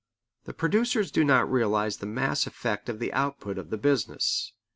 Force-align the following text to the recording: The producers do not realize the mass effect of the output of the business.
The 0.45 0.53
producers 0.55 1.11
do 1.11 1.23
not 1.23 1.51
realize 1.51 1.97
the 1.97 2.07
mass 2.07 2.47
effect 2.47 2.89
of 2.89 2.97
the 2.97 3.13
output 3.13 3.59
of 3.59 3.69
the 3.69 3.77
business. 3.77 4.51